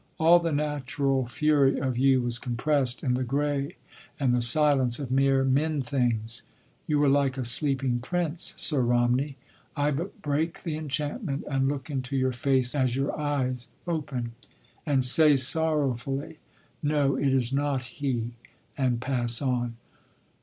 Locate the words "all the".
0.17-0.51